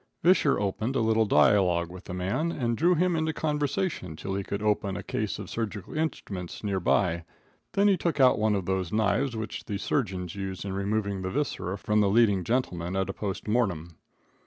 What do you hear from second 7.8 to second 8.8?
he took out one of